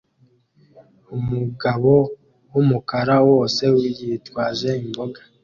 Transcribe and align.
Umugabo 1.15 1.93
wumukara 2.53 3.15
wose 3.29 3.63
yitwaje 3.99 4.69
imboga 4.85 5.19